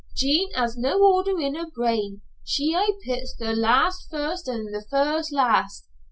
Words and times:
Jean 0.15 0.51
has 0.53 0.79
no 0.79 0.99
order 1.13 1.39
in 1.39 1.53
her 1.53 1.69
brain. 1.69 2.23
She 2.43 2.73
aye 2.73 2.93
pits 3.05 3.35
the 3.37 3.53
last 3.53 4.07
first 4.09 4.49
an' 4.49 4.71
the 4.71 4.83
first 4.89 5.31
last. 5.31 5.89